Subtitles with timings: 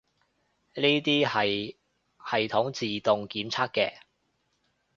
[0.73, 3.99] 呢啲係系統自動檢測嘅